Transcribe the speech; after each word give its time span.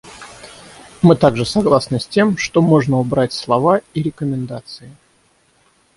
Мы 1.03 1.15
также 1.15 1.45
согласны 1.45 1.99
с 1.99 2.07
тем, 2.07 2.35
что 2.35 2.63
можно 2.63 2.97
убрать 2.97 3.33
слова 3.33 3.81
«и 3.93 4.01
рекомендации». 4.01 4.91